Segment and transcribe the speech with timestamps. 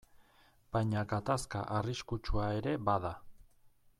[0.77, 3.15] Baina gatazka arriskutsua ere bada.